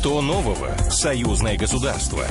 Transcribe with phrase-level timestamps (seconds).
[0.00, 0.70] Что нового?
[0.88, 2.24] Союзное государство.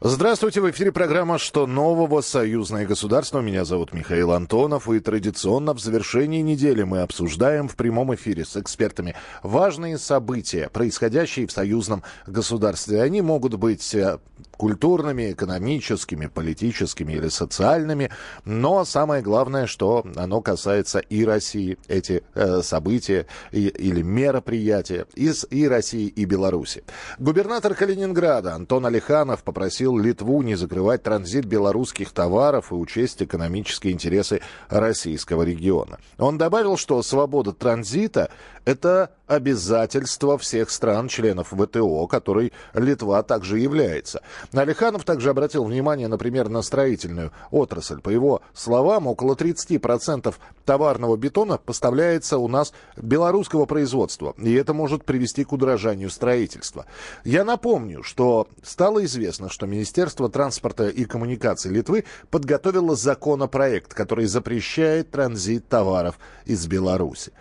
[0.00, 2.20] Здравствуйте, в эфире программа «Что нового?
[2.20, 3.40] Союзное государство».
[3.40, 8.56] Меня зовут Михаил Антонов, и традиционно в завершении недели мы обсуждаем в прямом эфире с
[8.56, 13.02] экспертами важные события, происходящие в союзном государстве.
[13.02, 14.18] Они могут быть э,
[14.56, 18.10] культурными, экономическими, политическими или социальными,
[18.44, 25.46] но самое главное, что оно касается и России, эти э, события и, или мероприятия из
[25.50, 26.84] и России, и Беларуси.
[27.18, 34.40] Губернатор Калининграда Антон Алиханов попросил Литву не закрывать транзит белорусских товаров и учесть экономические интересы
[34.68, 35.98] российского региона.
[36.18, 38.30] Он добавил, что свобода транзита–
[38.64, 44.22] это обязательство всех стран-членов ВТО, которой Литва также является.
[44.52, 48.00] Алиханов также обратил внимание, например, на строительную отрасль.
[48.00, 50.34] По его словам, около 30%
[50.64, 56.86] товарного бетона поставляется у нас белорусского производства, и это может привести к удорожанию строительства.
[57.24, 65.10] Я напомню, что стало известно, что Министерство транспорта и коммуникаций Литвы подготовило законопроект, который запрещает
[65.10, 67.32] транзит товаров из Беларуси.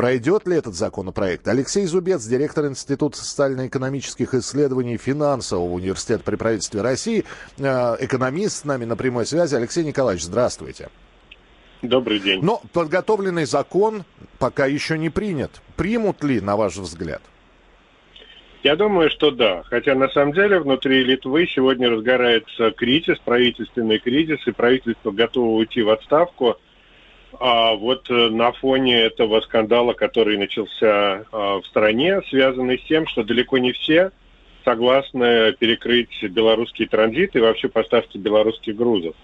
[0.00, 1.46] Пройдет ли этот законопроект?
[1.46, 7.26] Алексей Зубец, директор Института социально-экономических исследований финансового университета при правительстве России,
[7.58, 9.54] э, экономист с нами на прямой связи.
[9.56, 10.88] Алексей Николаевич, здравствуйте.
[11.82, 12.40] Добрый день.
[12.42, 14.04] Но подготовленный закон
[14.38, 15.60] пока еще не принят.
[15.76, 17.20] Примут ли, на ваш взгляд?
[18.62, 19.64] Я думаю, что да.
[19.64, 25.82] Хотя на самом деле внутри Литвы сегодня разгорается кризис, правительственный кризис, и правительство готово уйти
[25.82, 26.56] в отставку–
[27.38, 33.06] а вот э, на фоне этого скандала, который начался а, в стране, связанный с тем,
[33.06, 34.10] что далеко не все
[34.64, 39.14] согласны перекрыть белорусский транзит и вообще поставки белорусских грузов.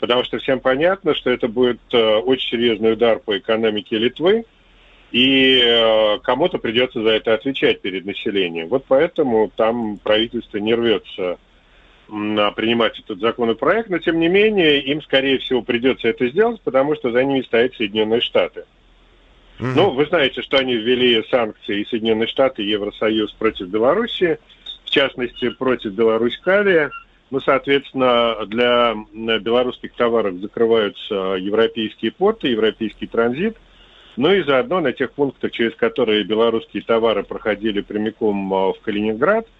[0.00, 4.44] Потому что всем понятно, что это будет э, очень серьезный удар по экономике Литвы,
[5.12, 8.68] и э, кому-то придется за это отвечать перед населением.
[8.68, 11.38] Вот поэтому там правительство не рвется
[12.12, 17.10] принимать этот законопроект, но тем не менее им, скорее всего, придется это сделать, потому что
[17.10, 18.64] за ними стоят Соединенные Штаты.
[19.58, 19.72] Mm-hmm.
[19.74, 24.38] Ну, вы знаете, что они ввели санкции и Соединенные Штаты, и Евросоюз против Беларуси,
[24.84, 26.90] в частности, против Беларусь-Калия.
[27.30, 33.56] Ну, соответственно, для белорусских товаров закрываются европейские порты, европейский транзит.
[34.18, 39.46] Ну и заодно на тех пунктах, через которые белорусские товары проходили прямиком а, в Калининград–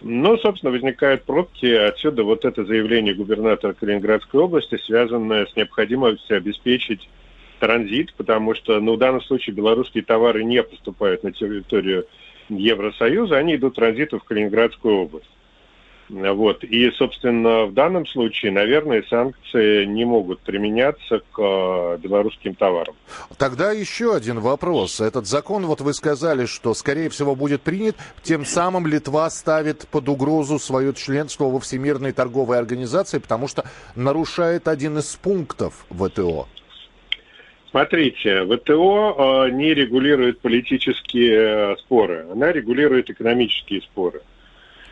[0.00, 1.66] ну, собственно, возникают пробки.
[1.66, 7.08] Отсюда вот это заявление губернатора Калининградской области, связанное с необходимостью обеспечить
[7.58, 12.06] транзит, потому что, ну, в данном случае белорусские товары не поступают на территорию
[12.48, 15.30] Евросоюза, они идут транзиту в Калининградскую область.
[16.10, 16.64] Вот.
[16.64, 22.96] И, собственно, в данном случае, наверное, санкции не могут применяться к э, белорусским товарам.
[23.38, 25.00] Тогда еще один вопрос.
[25.00, 30.08] Этот закон, вот вы сказали, что, скорее всего, будет принят, тем самым Литва ставит под
[30.08, 36.48] угрозу свое членство во Всемирной торговой организации, потому что нарушает один из пунктов ВТО.
[37.70, 44.22] Смотрите, ВТО э, не регулирует политические э, споры, она регулирует экономические споры.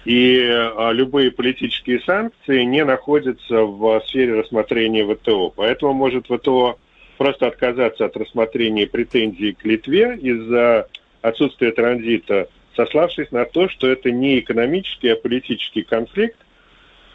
[0.04, 5.52] И а, любые политические санкции не находятся в сфере рассмотрения ВТО.
[5.54, 6.78] Поэтому может ВТО
[7.16, 10.88] просто отказаться от рассмотрения претензий к Литве из-за
[11.20, 16.38] отсутствия транзита, сославшись на то, что это не экономический, а политический конфликт.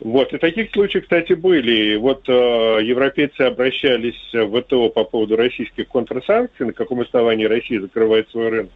[0.02, 0.34] Вот.
[0.34, 1.96] И таких случаев, кстати, были.
[1.96, 2.32] Вот э,
[2.84, 8.72] европейцы обращались в ВТО по поводу российских контрсанкций, на каком основании Россия закрывает свой рынок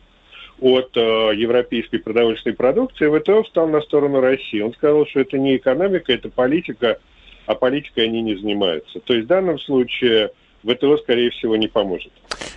[0.60, 1.00] от э,
[1.36, 4.62] европейской продовольственной продукции, ВТО встал на сторону России.
[4.62, 7.00] Он сказал, что это не экономика, это политика,
[7.46, 9.00] а политикой они не занимаются.
[9.00, 10.32] То есть в данном случае
[10.64, 12.12] ВТО, скорее всего, не поможет.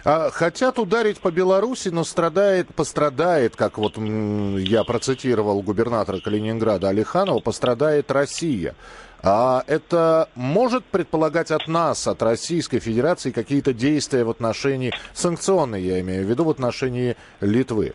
[0.04, 7.40] А, хотят ударить по Беларуси, но страдает, пострадает, как вот я процитировал губернатора Калининграда Алиханова,
[7.40, 8.74] пострадает Россия.
[9.22, 16.00] А это может предполагать от нас, от Российской Федерации, какие-то действия в отношении, санкционные я
[16.00, 17.92] имею в виду, в отношении Литвы?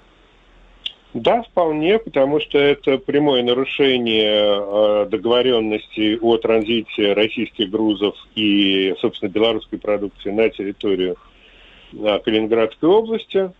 [1.15, 9.29] Да, вполне, потому что это прямое нарушение э, договоренности о транзите российских грузов и, собственно,
[9.29, 11.15] белорусской продукции на территорию
[12.23, 13.51] Калининградской области.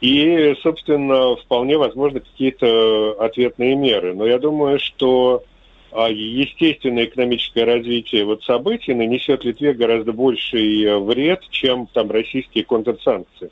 [0.00, 4.14] И, собственно, вполне возможны какие-то ответные меры.
[4.14, 5.44] Но я думаю, что
[5.92, 12.64] а естественное экономическое развитие вот событий нанесет Литве гораздо больший э, вред, чем там российские
[12.64, 13.50] контрсанкции.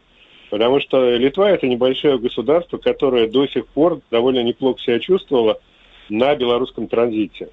[0.48, 5.60] Потому что Литва это небольшое государство, которое до сих пор довольно неплохо себя чувствовало
[6.08, 7.50] на белорусском транзите.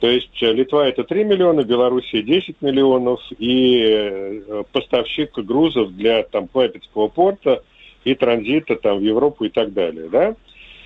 [0.00, 6.22] То есть э, Литва это 3 миллиона, Белоруссия 10 миллионов, и э, поставщик грузов для
[6.22, 7.62] там Клайпецкого порта
[8.04, 10.34] и транзита там в Европу и так далее, да.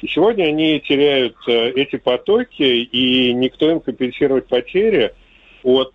[0.03, 5.15] И сегодня они теряют э, эти потоки, и никто им компенсировать потери
[5.63, 5.95] от,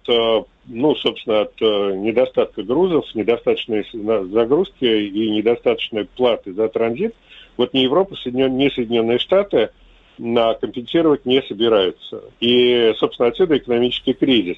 [0.65, 7.13] ну, собственно, от недостатка грузов, недостаточной загрузки и недостаточной платы за транзит,
[7.56, 9.69] вот ни Европа, ни Соединенные Штаты
[10.56, 12.24] компенсировать не собираются.
[12.39, 14.57] И, собственно, отсюда экономический кризис.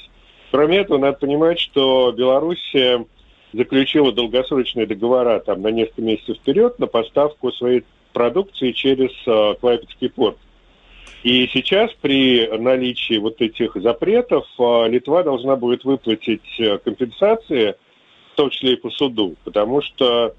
[0.51, 3.05] Кроме этого, надо понимать, что Белоруссия
[3.53, 10.09] заключила долгосрочные договора там, на несколько месяцев вперед на поставку своей продукции через э, Клайпецкий
[10.09, 10.37] порт.
[11.23, 17.75] И сейчас при наличии вот этих запретов э, Литва должна будет выплатить э, компенсации,
[18.33, 20.35] в том числе и по суду, потому что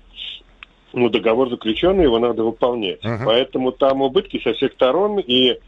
[0.93, 3.03] ну, договор заключенный, его надо выполнять.
[3.03, 3.25] Uh-huh.
[3.25, 5.59] Поэтому там убытки со всех сторон, и,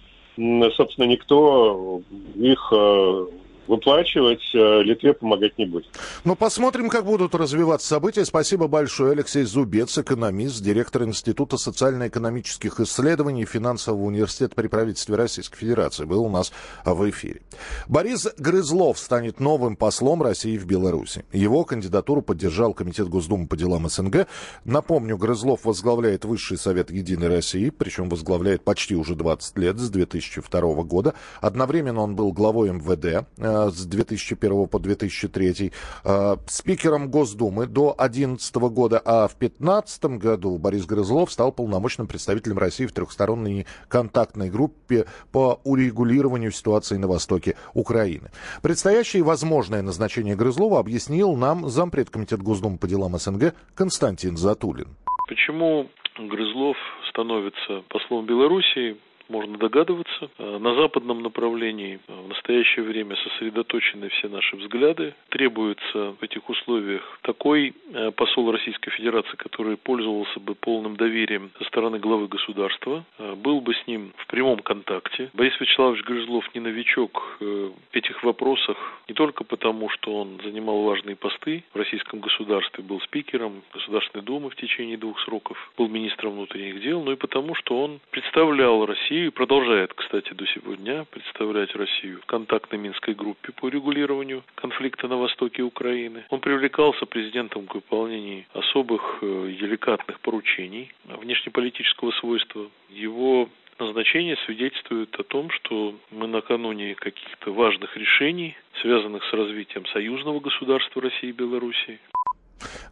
[0.77, 2.03] собственно, никто
[2.35, 3.27] их э,
[3.69, 5.87] выплачивать, э, Литве помогать не будет.
[6.25, 8.25] Ну, посмотрим, как будут развиваться события.
[8.25, 9.13] Спасибо большое.
[9.13, 16.29] Алексей Зубец, экономист, директор Института социально-экономических исследований финансового университета при правительстве Российской Федерации, был у
[16.29, 16.53] нас
[16.85, 17.43] в эфире.
[17.89, 21.25] Борис Грызлов станет новым послом России в Беларуси.
[21.33, 24.27] Его кандидатуру поддержал Комитет Госдумы по делам СНГ.
[24.65, 30.61] Напомню, Грызлов возглавляет Высший Совет Единой России, причем возглавляет почти уже 20 лет, с 2002
[30.85, 31.15] года.
[31.41, 35.73] Одновременно он был главой МВД Э, с 2001 по 2003,
[36.05, 42.59] э, спикером Госдумы до 2011 года, а в 2015 году Борис Грызлов стал полномочным представителем
[42.59, 48.31] России в трехсторонней контактной группе по урегулированию ситуации на востоке Украины.
[48.63, 54.89] Предстоящее и возможное назначение Грызлова объяснил нам зампред Комитет Госдумы по делам СНГ Константин Затулин.
[55.29, 56.77] Почему Грызлов
[57.11, 58.97] становится послом Белоруссии?
[59.29, 60.31] Можно догадываться.
[60.39, 65.15] Э, на западном направлении э, в настоящее время сосредоточены все наши взгляды.
[65.31, 71.65] Требуется в этих условиях такой э, посол Российской Федерации, который пользовался бы полным доверием со
[71.65, 73.05] стороны главы государства,
[73.37, 75.31] был бы с ним в прямом контакте.
[75.35, 78.77] Борис Вячеславович Грызлов не новичок в этих вопросах
[79.09, 84.51] не только потому, что он занимал важные посты в российском государстве, был спикером Государственной Думы
[84.51, 89.14] в течение двух сроков, был министром внутренних дел, но и потому, что он представлял Россию
[89.15, 95.07] Россию и продолжает, кстати, до сегодня представлять Россию в контактной Минской группе по регулированию конфликта
[95.07, 96.25] на востоке Украины.
[96.31, 102.69] Он привлекался президентом к выполнению особых э, деликатных поручений внешнеполитического свойства.
[102.91, 110.41] Его назначение свидетельствует о том, что мы накануне каких-то важных решений, связанных с развитием союзного
[110.41, 112.01] государства России и Белоруссии.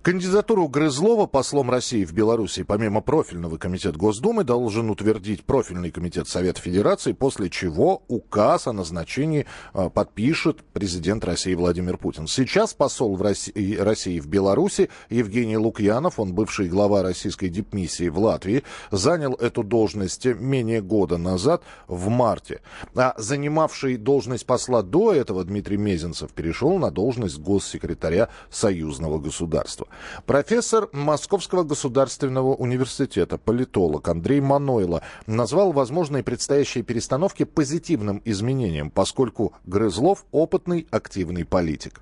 [0.03, 6.61] Кандидатуру Грызлова послом России в Беларуси помимо профильного комитета Госдумы должен утвердить профильный комитет Совета
[6.61, 12.27] Федерации, после чего указ о назначении э, подпишет президент России Владимир Путин.
[12.27, 18.19] Сейчас посол в России, России в Беларуси Евгений Лукьянов, он бывший глава российской дипмиссии в
[18.19, 22.61] Латвии, занял эту должность менее года назад, в марте.
[22.97, 29.87] А занимавший должность посла до этого Дмитрий Мезенцев перешел на должность госсекретаря союзного государства государства.
[30.27, 40.25] Профессор Московского государственного университета, политолог Андрей Манойло назвал возможные предстоящие перестановки позитивным изменением, поскольку Грызлов
[40.33, 42.01] опытный, активный политик.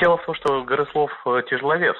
[0.00, 1.96] Дело в том, что Грызлов э, тяжеловес.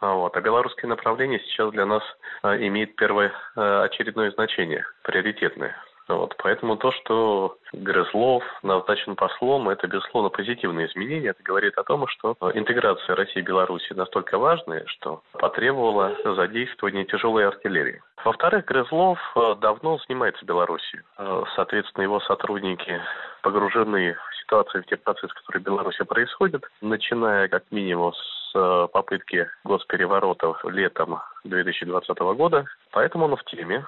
[0.00, 0.36] А вот.
[0.36, 2.02] А белорусское направление сейчас для нас
[2.42, 5.74] э, имеет первое э, очередное значение, приоритетное.
[6.10, 11.30] Вот, поэтому то, что Грызлов назначен послом, это, безусловно, позитивное изменение.
[11.30, 17.46] Это говорит о том, что интеграция России и Беларуси настолько важная, что потребовала задействования тяжелой
[17.46, 18.02] артиллерии.
[18.24, 21.02] Во-вторых, Грызлов э, давно занимается Белоруссией.
[21.16, 23.00] Э, соответственно, его сотрудники
[23.42, 28.88] погружены в ситуацию, в те процессы, которые в Беларуси происходят, начиная как минимум с э,
[28.92, 32.66] попытки госпереворота летом 2020 года.
[32.90, 33.84] Поэтому он в теме.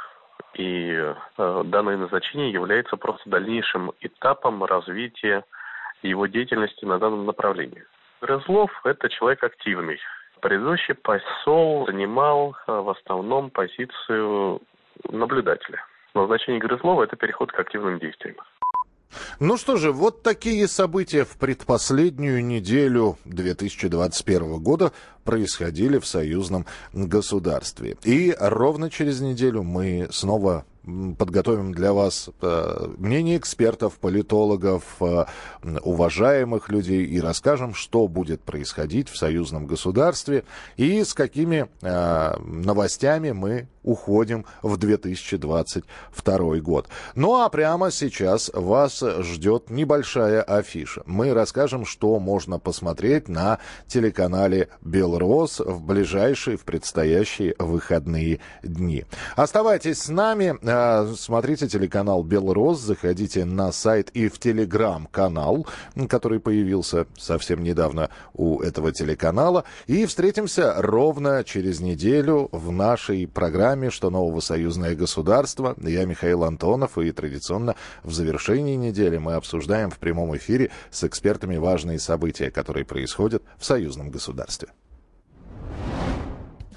[0.54, 5.44] И э, данное назначение является просто дальнейшим этапом развития
[6.02, 7.84] его деятельности на данном направлении.
[8.20, 9.98] Грызлов– это человек активный.
[10.40, 14.60] Предыдущий посол занимал э, в основном позицию
[15.08, 15.84] наблюдателя.
[16.14, 18.36] Назначение Грызлова– это переход к активным действиям.
[19.40, 24.92] Ну что же, вот такие события в предпоследнюю неделю 2021 года
[25.24, 27.96] происходили в союзном государстве.
[28.04, 30.64] И ровно через неделю мы снова
[31.16, 35.26] подготовим для вас э, мнение экспертов, политологов, э,
[35.82, 40.44] уважаемых людей и расскажем, что будет происходить в союзном государстве
[40.76, 46.88] и с какими э, новостями мы уходим в 2022 год.
[47.14, 51.02] Ну а прямо сейчас вас ждет небольшая афиша.
[51.06, 59.04] Мы расскажем, что можно посмотреть на телеканале «Белрос» в ближайшие, в предстоящие выходные дни.
[59.36, 65.66] Оставайтесь с нами, а, смотрите телеканал «Белрос», заходите на сайт и в телеграм-канал,
[66.08, 69.64] который появился совсем недавно у этого телеканала.
[69.86, 75.74] И встретимся ровно через неделю в нашей программе «Что нового союзное государство».
[75.80, 81.56] Я Михаил Антонов, и традиционно в завершении недели мы обсуждаем в прямом эфире с экспертами
[81.56, 84.68] важные события, которые происходят в союзном государстве.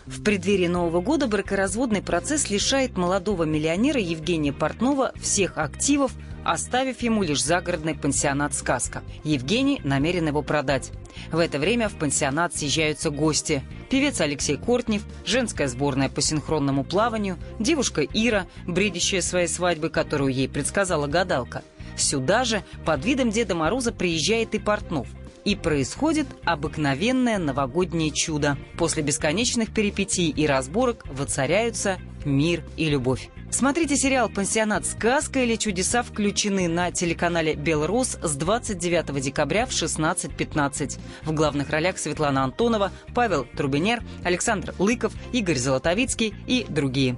[0.06, 6.12] В преддверии Нового года бракоразводный процесс лишает молодого миллионера Евгения Портнова всех активов,
[6.46, 9.04] оставив ему лишь загородный пансионат «Сказка».
[9.24, 10.92] Евгений намерен его продать.
[11.32, 13.64] В это время в пансионат съезжаются гости.
[13.90, 20.48] Певец Алексей Кортнев, женская сборная по синхронному плаванию, девушка Ира, бредящая своей свадьбы, которую ей
[20.48, 21.64] предсказала гадалка.
[21.98, 25.08] Сюда же под видом Деда Мороза приезжает и Портнов–
[25.46, 28.58] и происходит обыкновенное новогоднее чудо.
[28.78, 33.30] После бесконечных перипетий и разборок воцаряются мир и любовь.
[33.52, 34.86] Смотрите сериал «Пансионат.
[34.86, 41.00] Сказка» или «Чудеса» включены на телеканале «Белрос» с 29 декабря в 16.15.
[41.24, 47.18] В главных ролях Светлана Антонова, Павел Трубинер, Александр Лыков, Игорь Золотовицкий и другие.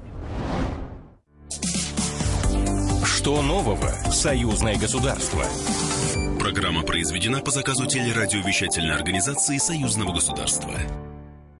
[3.03, 3.89] Что нового?
[4.11, 5.43] Союзное государство.
[6.39, 10.71] Программа произведена по заказу телерадиовещательной организации Союзного государства.